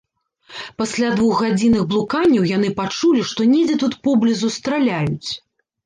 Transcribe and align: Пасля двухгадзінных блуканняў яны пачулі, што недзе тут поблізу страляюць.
Пасля 0.81 1.09
двухгадзінных 1.19 1.83
блуканняў 1.93 2.49
яны 2.55 2.73
пачулі, 2.83 3.21
што 3.35 3.41
недзе 3.53 3.75
тут 3.87 3.93
поблізу 4.05 4.55
страляюць. 4.61 5.29